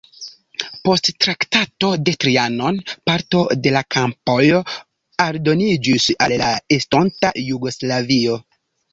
Post 0.87 1.07
Traktato 1.23 1.89
de 2.07 2.13
Trianon 2.23 2.79
parto 3.09 3.41
de 3.65 3.73
la 3.75 3.83
kampoj 3.95 4.37
aldoniĝis 5.25 6.07
al 6.27 6.33
la 6.43 6.49
estonta 6.79 7.31
Jugoslavio. 7.51 8.39